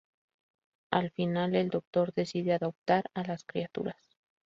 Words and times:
Al 0.91 1.11
final, 1.11 1.55
el 1.55 1.69
doctor 1.69 2.11
decide 2.15 2.53
adoptar 2.53 3.11
a 3.13 3.21
las 3.21 3.43
criaturas. 3.45 4.17